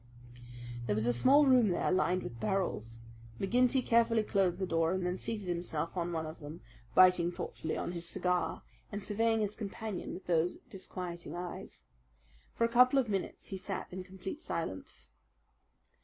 [0.87, 2.97] There was a small room there, lined with barrels.
[3.39, 6.61] McGinty carefully closed the door, and then seated himself on one of them,
[6.95, 11.83] biting thoughtfully on his cigar and surveying his companion with those disquieting eyes.
[12.55, 15.11] For a couple of minutes he sat in complete silence.